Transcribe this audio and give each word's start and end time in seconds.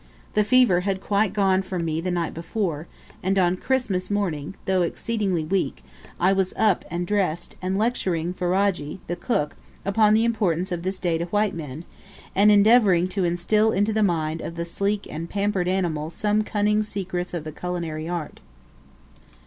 The 0.33 0.43
fever 0.43 0.79
had 0.79 0.99
quite 0.99 1.31
gone 1.31 1.61
from 1.61 1.85
me 1.85 2.01
the 2.01 2.09
night 2.09 2.33
before, 2.33 2.87
and 3.21 3.37
on 3.37 3.55
Christmas 3.55 4.09
morning, 4.09 4.55
though 4.65 4.81
exceedingly 4.81 5.43
weak, 5.43 5.83
I 6.19 6.33
was 6.33 6.55
up 6.57 6.83
and 6.89 7.05
dressed, 7.05 7.55
and 7.61 7.77
lecturing 7.77 8.33
Ferajji, 8.33 8.97
the 9.05 9.15
cook, 9.15 9.55
upon 9.85 10.15
the 10.15 10.23
importance 10.25 10.71
of 10.71 10.81
this 10.81 10.97
day 10.97 11.19
to 11.19 11.25
white 11.25 11.53
men, 11.53 11.85
and 12.33 12.49
endeavouring 12.51 13.09
to 13.09 13.25
instil 13.25 13.71
into 13.71 13.93
the 13.93 14.01
mind 14.01 14.41
of 14.41 14.55
the 14.55 14.65
sleek 14.65 15.05
and 15.07 15.29
pampered 15.29 15.67
animal 15.67 16.09
some 16.09 16.41
cunning 16.43 16.81
secrets 16.81 17.31
of 17.31 17.43
the 17.43 17.51
culinary 17.51 18.09
art. 18.09 18.39